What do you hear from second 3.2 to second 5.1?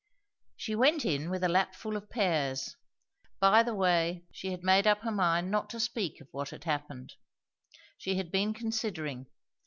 By the way she had made up